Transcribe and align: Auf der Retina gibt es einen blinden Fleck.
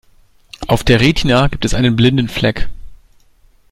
Auf 0.67 0.83
der 0.83 0.99
Retina 0.99 1.45
gibt 1.47 1.63
es 1.63 1.75
einen 1.75 1.95
blinden 1.95 2.27
Fleck. 2.27 2.67